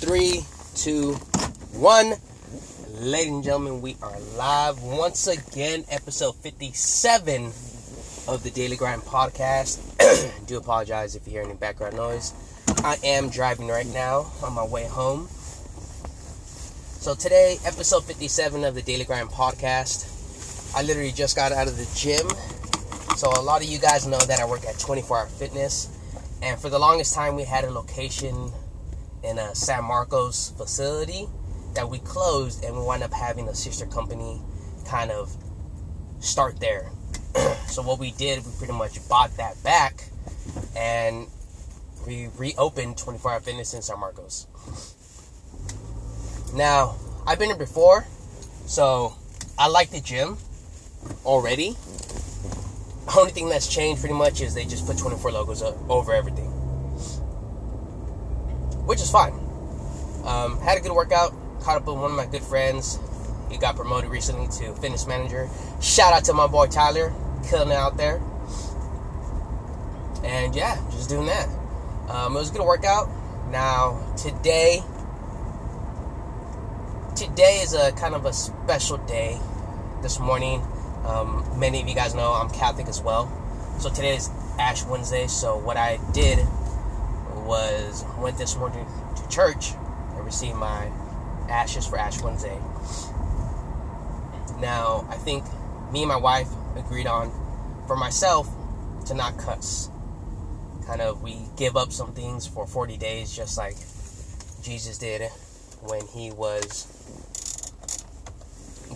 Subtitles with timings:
[0.00, 0.40] Three,
[0.74, 1.12] two,
[1.74, 2.14] one.
[2.90, 7.44] Ladies and gentlemen, we are live once again, episode 57
[8.26, 9.78] of the Daily Grind podcast.
[10.46, 12.32] do apologize if you hear any background noise.
[12.78, 15.28] I am driving right now on my way home.
[16.98, 20.13] So, today, episode 57 of the Daily Grind podcast.
[20.76, 22.28] I literally just got out of the gym.
[23.16, 25.88] So, a lot of you guys know that I work at 24 Hour Fitness.
[26.42, 28.50] And for the longest time, we had a location
[29.22, 31.28] in a San Marcos facility
[31.74, 34.42] that we closed and we wound up having a sister company
[34.84, 35.32] kind of
[36.18, 36.90] start there.
[37.68, 40.08] so what we did, we pretty much bought that back
[40.76, 41.28] and
[42.06, 44.48] we reopened 24 Hour Fitness in San Marcos.
[46.52, 46.96] Now,
[47.26, 48.06] I've been here before,
[48.66, 49.14] so
[49.56, 50.36] I like the gym
[51.24, 51.76] already.
[53.16, 56.54] Only thing that's changed pretty much is they just put 24 logos up over everything
[58.86, 59.32] which is fine.
[60.24, 61.34] Um, had a good workout.
[61.60, 62.98] Caught up with one of my good friends.
[63.50, 65.48] He got promoted recently to fitness manager.
[65.80, 67.12] Shout out to my boy Tyler,
[67.48, 68.22] killing it out there.
[70.22, 71.48] And yeah, just doing that.
[72.08, 73.08] Um, it was a good workout.
[73.50, 74.82] Now today,
[77.14, 79.38] today is a kind of a special day.
[80.02, 80.60] This morning,
[81.06, 83.30] um, many of you guys know I'm Catholic as well.
[83.78, 85.26] So today is Ash Wednesday.
[85.26, 86.38] So what I did
[87.44, 89.72] was went this morning to church
[90.14, 90.90] and received my
[91.48, 92.58] ashes for Ash Wednesday.
[94.60, 95.44] Now, I think
[95.92, 97.30] me and my wife agreed on,
[97.86, 98.48] for myself,
[99.06, 99.90] to not cuss.
[100.86, 103.76] Kind of, we give up some things for 40 days, just like
[104.62, 105.30] Jesus did
[105.82, 106.86] when he was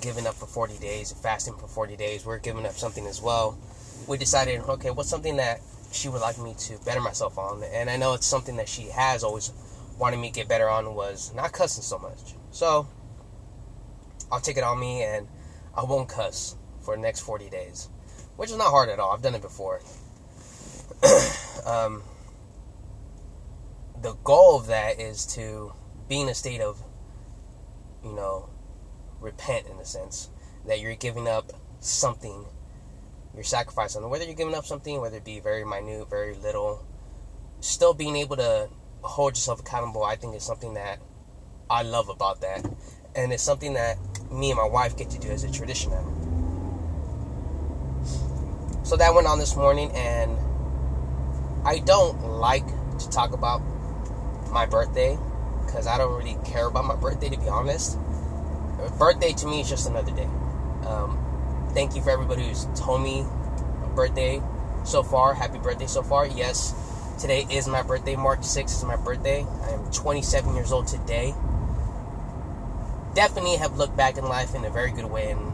[0.00, 2.24] giving up for 40 days, fasting for 40 days.
[2.24, 3.58] We're giving up something as well.
[4.06, 5.60] We decided, okay, what's something that
[5.92, 7.62] she would like me to better myself on.
[7.72, 9.52] And I know it's something that she has always
[9.98, 12.34] wanted me to get better on was not cussing so much.
[12.50, 12.86] So
[14.30, 15.26] I'll take it on me and
[15.74, 17.88] I won't cuss for the next 40 days,
[18.36, 19.12] which is not hard at all.
[19.12, 19.80] I've done it before.
[21.66, 22.02] um,
[24.00, 25.72] the goal of that is to
[26.08, 26.82] be in a state of,
[28.04, 28.48] you know,
[29.20, 30.30] repent in a sense
[30.66, 32.46] that you're giving up something
[33.34, 34.08] you're sacrificing.
[34.08, 36.84] Whether you're giving up something, whether it be very minute, very little,
[37.60, 38.68] still being able to
[39.02, 40.98] hold yourself accountable, I think is something that
[41.70, 42.68] I love about that.
[43.14, 43.96] And it's something that
[44.30, 46.04] me and my wife get to do as a tradition now.
[48.82, 50.36] So that went on this morning, and
[51.64, 52.66] I don't like
[52.98, 53.60] to talk about
[54.50, 55.18] my birthday
[55.64, 57.98] because I don't really care about my birthday, to be honest.
[58.78, 60.28] Birthday to me is just another day.
[60.86, 61.18] Um,
[61.74, 63.24] thank you for everybody who's told me
[63.82, 64.40] a birthday
[64.84, 65.34] so far.
[65.34, 66.26] Happy birthday so far.
[66.26, 66.74] Yes,
[67.20, 68.14] today is my birthday.
[68.14, 69.44] March 6th is my birthday.
[69.64, 71.34] I am 27 years old today.
[73.14, 75.52] Definitely have looked back in life in a very good way and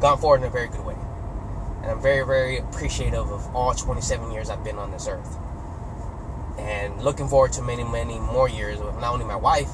[0.00, 0.96] gone forward in a very good way.
[1.82, 5.36] And I'm very, very appreciative of all 27 years I've been on this earth.
[6.58, 9.70] And looking forward to many, many more years with not only my wife,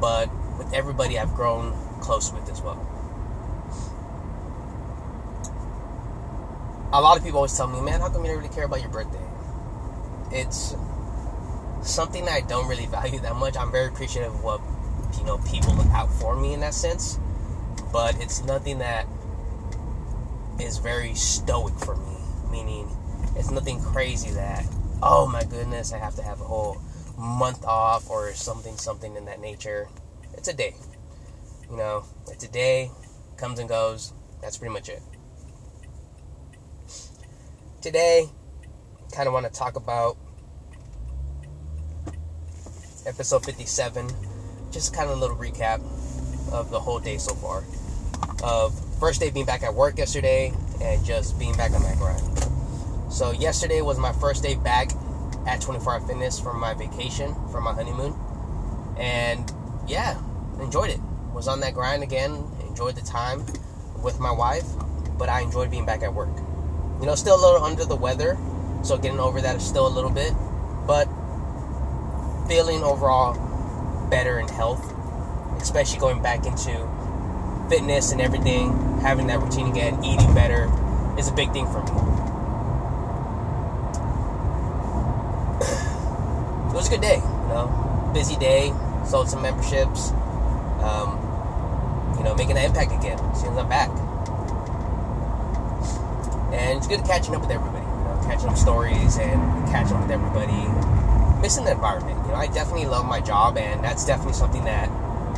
[0.00, 0.28] but
[0.58, 2.94] with everybody I've grown close with as well.
[6.94, 8.80] a lot of people always tell me, man, how come you don't really care about
[8.80, 9.18] your birthday?
[10.30, 10.76] It's
[11.82, 13.56] something that I don't really value that much.
[13.56, 14.60] I'm very appreciative of what
[15.18, 17.18] you know people look out for me in that sense,
[17.92, 19.06] but it's nothing that
[20.60, 22.16] is very stoic for me.
[22.50, 22.88] Meaning,
[23.34, 24.64] it's nothing crazy that
[25.02, 26.80] oh my goodness, I have to have a whole
[27.18, 29.88] month off or something, something in that nature.
[30.36, 30.74] It's a day,
[31.70, 32.04] you know.
[32.30, 32.90] It's a day,
[33.36, 34.12] comes and goes.
[34.40, 35.02] That's pretty much it
[37.84, 38.26] today,
[39.12, 40.16] kind of want to talk about
[43.04, 44.08] episode 57.
[44.72, 45.82] Just kind of a little recap
[46.50, 47.62] of the whole day so far.
[48.42, 52.22] Of first day being back at work yesterday and just being back on that grind.
[53.12, 54.90] So yesterday was my first day back
[55.46, 58.14] at 24 Hour Fitness from my vacation, from my honeymoon.
[58.96, 59.52] And
[59.86, 60.18] yeah,
[60.60, 61.00] enjoyed it.
[61.32, 63.44] Was on that grind again, enjoyed the time
[64.02, 64.64] with my wife,
[65.18, 66.34] but I enjoyed being back at work.
[67.00, 68.38] You know, still a little under the weather,
[68.82, 70.32] so getting over that is still a little bit,
[70.86, 71.08] but
[72.48, 73.34] feeling overall
[74.10, 74.92] better in health,
[75.60, 76.88] especially going back into
[77.68, 80.70] fitness and everything, having that routine again, eating better
[81.18, 81.90] is a big thing for me.
[86.70, 88.72] it was a good day, you know, busy day,
[89.06, 90.10] sold some memberships,
[90.82, 91.20] um,
[92.16, 93.88] you know, making an impact again as soon as I'm back.
[96.52, 97.84] And it's good catching up with everybody.
[97.84, 100.68] You know, catching up stories and catching up with everybody.
[101.40, 102.24] Missing the environment.
[102.24, 104.88] You know, I definitely love my job, and that's definitely something that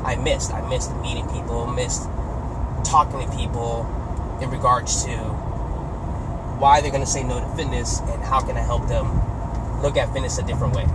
[0.05, 0.53] I missed.
[0.53, 2.05] I missed meeting people, missed
[2.85, 3.85] talking to people
[4.41, 5.17] in regards to
[6.59, 9.21] why they're going to say no to fitness and how can I help them
[9.83, 10.87] look at fitness a different way.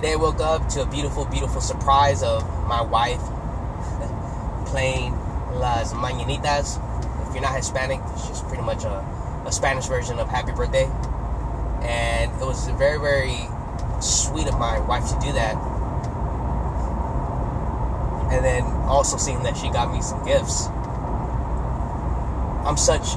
[0.00, 3.20] Today I woke up to a beautiful, beautiful surprise of my wife
[4.70, 5.12] playing
[5.52, 6.78] Las Mañanitas.
[7.28, 9.04] If you're not Hispanic, it's just pretty much a,
[9.44, 10.86] a Spanish version of Happy Birthday.
[11.82, 13.46] And it was very, very
[14.00, 15.54] sweet of my wife to do that.
[18.32, 20.68] And then also seeing that she got me some gifts.
[22.64, 23.16] I'm such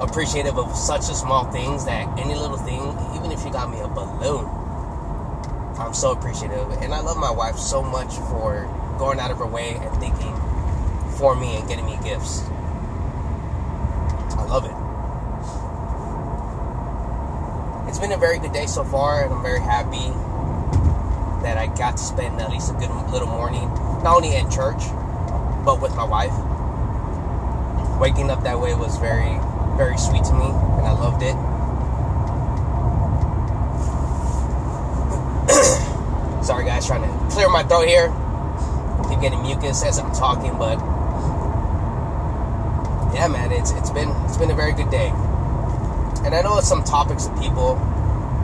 [0.00, 2.80] appreciative of such a small things that any little thing,
[3.14, 4.46] even if she got me a balloon,
[5.78, 6.70] I'm so appreciative.
[6.82, 8.68] And I love my wife so much for
[8.98, 10.34] going out of her way and thinking
[11.16, 12.42] for me and getting me gifts.
[14.36, 14.72] I love it.
[17.88, 20.12] It's been a very good day so far, and I'm very happy
[21.42, 23.68] that I got to spend at least a good little morning,
[24.02, 24.80] not only at church,
[25.64, 26.32] but with my wife.
[28.00, 29.38] Waking up that way was very
[29.80, 31.32] very sweet to me, and I loved it.
[36.44, 38.08] Sorry, guys, trying to clear my throat here.
[39.08, 40.78] Keep getting mucus as I'm talking, but
[43.14, 45.08] yeah, man, it's it's been it's been a very good day.
[46.26, 47.78] And I know it's some topics of people,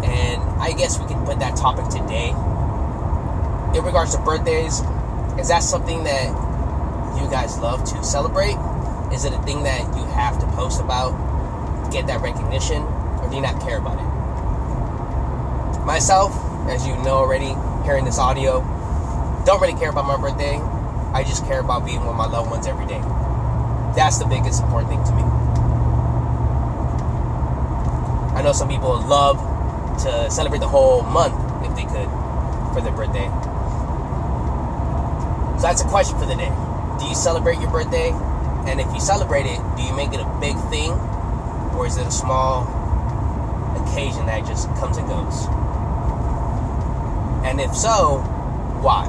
[0.03, 2.31] and I guess we can put that topic today.
[3.77, 4.81] In regards to birthdays,
[5.39, 6.29] is that something that
[7.21, 8.57] you guys love to celebrate?
[9.13, 11.26] Is it a thing that you have to post about,
[11.91, 15.85] get that recognition, or do you not care about it?
[15.85, 16.35] Myself,
[16.69, 17.55] as you know already,
[17.85, 18.61] hearing this audio,
[19.47, 20.59] don't really care about my birthday.
[21.15, 23.01] I just care about being with my loved ones every day.
[23.95, 25.23] That's the biggest important thing to me.
[28.35, 29.39] I know some people love
[30.03, 31.35] to celebrate the whole month
[31.65, 32.11] if they could
[32.75, 33.31] for their birthday.
[35.57, 36.53] So that's a question for the day.
[36.99, 38.11] Do you celebrate your birthday?
[38.67, 40.93] And if you celebrate it, do you make it a big thing?
[41.77, 42.63] Or is it a small
[43.77, 45.47] occasion that just comes and goes?
[47.45, 48.19] And if so,
[48.81, 49.07] why?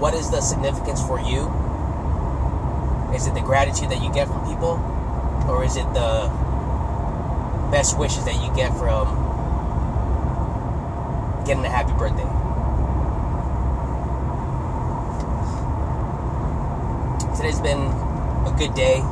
[0.00, 1.52] What is the significance for you?
[3.14, 4.80] Is it the gratitude that you get from people?
[5.48, 6.28] Or is it the
[7.70, 9.06] best wishes that you get from
[11.44, 12.26] getting a happy birthday?
[17.36, 19.02] Today's been a good day.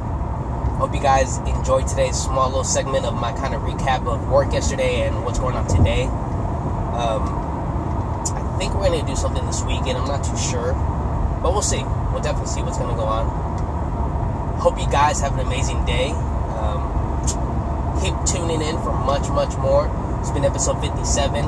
[0.77, 4.53] Hope you guys enjoyed today's small little segment of my kind of recap of work
[4.53, 6.03] yesterday and what's going on today.
[6.03, 7.23] Um,
[8.35, 9.97] I think we're going to do something this weekend.
[9.97, 10.73] I'm not too sure.
[11.43, 11.85] But we'll see.
[12.11, 14.59] We'll definitely see what's going to go on.
[14.59, 16.11] Hope you guys have an amazing day.
[16.11, 16.83] Um,
[18.03, 19.87] keep tuning in for much, much more.
[20.21, 21.45] It's been episode 57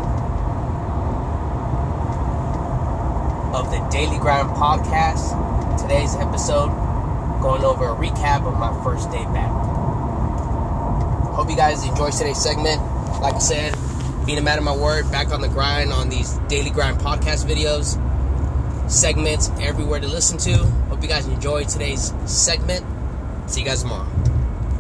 [3.53, 5.35] of the Daily Grind Podcast.
[5.83, 6.86] Today's episode
[7.41, 9.51] going over a recap of my first day back.
[11.35, 12.81] Hope you guys enjoyed today's segment.
[13.21, 13.75] Like I said,
[14.25, 17.45] being a man of my word, back on the grind on these Daily Grind podcast
[17.47, 18.01] videos,
[18.91, 20.57] segments everywhere to listen to.
[20.89, 22.85] Hope you guys enjoyed today's segment.
[23.51, 24.16] See you guys tomorrow.